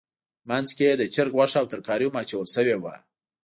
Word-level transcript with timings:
منځ 0.49 0.67
کې 0.75 0.83
یې 0.89 0.93
د 0.97 1.03
چرګ 1.13 1.31
غوښه 1.37 1.57
او 1.61 1.69
ترکاري 1.73 2.05
هم 2.07 2.15
اچول 2.21 2.47
شوې 2.55 2.75
وه. 2.79 2.93